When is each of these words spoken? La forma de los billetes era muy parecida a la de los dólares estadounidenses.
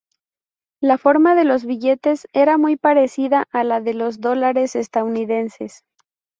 La 0.81 0.97
forma 0.97 1.35
de 1.35 1.43
los 1.43 1.63
billetes 1.63 2.27
era 2.33 2.57
muy 2.57 2.75
parecida 2.75 3.45
a 3.51 3.63
la 3.63 3.81
de 3.81 3.93
los 3.93 4.19
dólares 4.19 4.75
estadounidenses. 4.75 5.83